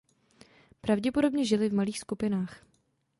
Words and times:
Pravděpodobně 0.81 1.45
žili 1.45 1.69
v 1.69 1.73
malých 1.73 1.99
skupinách. 1.99 2.63